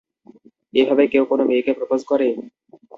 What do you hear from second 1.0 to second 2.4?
কেউ কোন মেয়েকে প্রোপোজ করে?